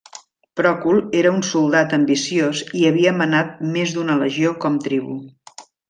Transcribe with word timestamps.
Pròcul 0.59 1.01
era 1.19 1.33
un 1.39 1.43
soldat 1.49 1.93
ambiciós 1.99 2.63
i 2.81 2.89
havia 2.91 3.15
manat 3.21 3.63
més 3.79 3.97
d'una 3.99 4.17
legió 4.27 4.59
com 4.65 4.85
tribú. 4.89 5.21